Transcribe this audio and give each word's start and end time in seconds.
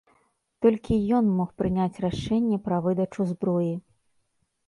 Толькі 0.65 0.95
ён 1.17 1.25
мог 1.41 1.49
прыняць 1.61 2.01
рашэнне 2.05 2.57
пра 2.67 2.77
выдачу 2.85 3.21
зброі. 3.35 3.71